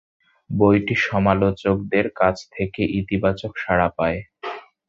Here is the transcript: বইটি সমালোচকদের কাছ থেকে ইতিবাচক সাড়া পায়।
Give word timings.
বইটি 0.49 0.95
সমালোচকদের 1.07 2.05
কাছ 2.15 2.35
থেকে 2.51 2.81
ইতিবাচক 2.99 3.51
সাড়া 3.57 3.89
পায়। 3.97 4.19